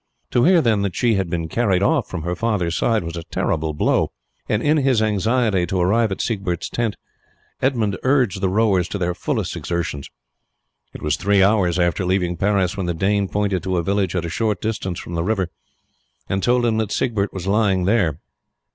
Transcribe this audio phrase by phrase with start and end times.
[0.31, 3.21] To hear, then, that she had been carried off from her father's side was a
[3.25, 4.11] terrible blow,
[4.49, 6.95] and in his anxiety to arrive at Siegbert's tent
[7.61, 10.09] Edmund urged the rowers to their fullest exertions.
[10.91, 14.25] It was three hours after leaving Paris when the Dane pointed to a village at
[14.25, 15.51] a short distance from the river
[16.27, 18.17] and told him that Siegbert was lying there.